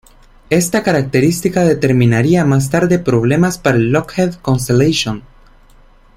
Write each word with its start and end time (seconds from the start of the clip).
Esta 0.49 0.81
característica 0.81 1.63
determinaría 1.63 2.43
más 2.43 2.71
tarde 2.71 2.97
problemas 2.97 3.59
para 3.59 3.77
el 3.77 3.91
Lockheed 3.91 4.33
Constellation. 4.41 5.21